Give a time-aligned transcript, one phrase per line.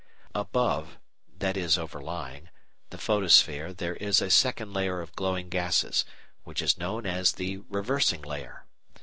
[0.33, 0.97] Above
[1.31, 2.49] that is, overlying
[2.89, 6.05] the photosphere there is a second layer of glowing gases,
[6.43, 8.65] which is known as the reversing layer.